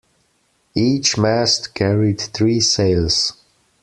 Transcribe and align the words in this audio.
Each 0.75 1.15
mast 1.15 1.75
carried 1.75 2.19
three 2.19 2.59
sails. 2.59 3.33